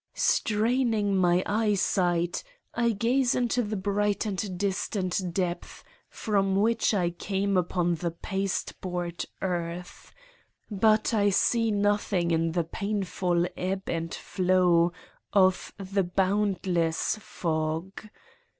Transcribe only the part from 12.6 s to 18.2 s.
painful ebb and flow of the boundless fog.